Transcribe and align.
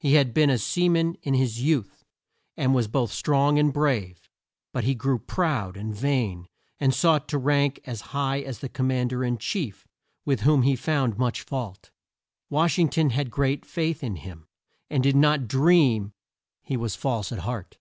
He 0.00 0.14
had 0.14 0.34
been 0.34 0.50
a 0.50 0.58
sea 0.58 0.88
man 0.88 1.14
in 1.22 1.34
his 1.34 1.62
youth, 1.62 2.04
and 2.56 2.74
was 2.74 2.88
both 2.88 3.12
strong 3.12 3.56
and 3.56 3.72
brave. 3.72 4.28
But 4.72 4.82
he 4.82 4.96
grew 4.96 5.20
proud 5.20 5.76
and 5.76 5.94
vain, 5.94 6.48
and 6.80 6.92
sought 6.92 7.28
to 7.28 7.38
rank 7.38 7.78
as 7.86 8.00
high 8.10 8.40
as 8.40 8.58
the 8.58 8.68
Com 8.68 8.88
mand 8.88 9.12
er 9.12 9.22
in 9.22 9.38
chief, 9.38 9.86
with 10.24 10.40
whom 10.40 10.62
he 10.62 10.74
found 10.74 11.18
much 11.18 11.42
fault. 11.42 11.92
Wash 12.48 12.80
ing 12.80 12.88
ton 12.88 13.10
had 13.10 13.30
great 13.30 13.64
faith 13.64 14.02
in 14.02 14.16
him, 14.16 14.48
and 14.90 15.04
did 15.04 15.14
not 15.14 15.46
dream 15.46 16.14
he 16.64 16.76
was 16.76 16.96
false 16.96 17.30
at 17.30 17.38
heart. 17.38 17.78